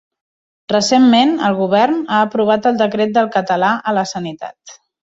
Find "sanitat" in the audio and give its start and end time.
4.17-4.79